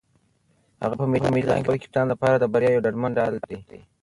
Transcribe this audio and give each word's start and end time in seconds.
هغه 0.83 0.95
په 1.01 1.05
میدان 1.11 1.31
کې 1.37 1.47
د 1.47 1.59
خپل 1.65 1.75
کپتان 1.83 2.05
لپاره 2.13 2.35
د 2.37 2.45
بریا 2.53 2.69
یو 2.71 2.83
ډاډمن 2.85 3.11
ډال 3.17 3.33
دی. 3.49 3.59